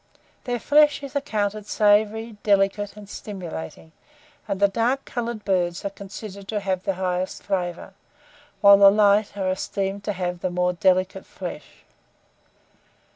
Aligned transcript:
Their 0.45 0.57
flesh 0.57 1.03
is 1.03 1.15
accounted 1.15 1.67
savoury, 1.67 2.35
delicate, 2.41 2.97
and 2.97 3.07
stimulating, 3.07 3.91
and 4.47 4.59
the 4.59 4.67
dark 4.67 5.05
coloured 5.05 5.45
birds 5.45 5.85
are 5.85 5.91
considered 5.91 6.47
to 6.47 6.59
have 6.59 6.85
the 6.85 6.95
highest 6.95 7.43
flavour, 7.43 7.93
whilst 8.63 8.79
the 8.79 8.89
light 8.89 9.37
are 9.37 9.51
esteemed 9.51 10.03
to 10.05 10.13
have 10.13 10.39
the 10.39 10.49
more 10.49 10.73
delicate 10.73 11.27
flesh. 11.27 11.85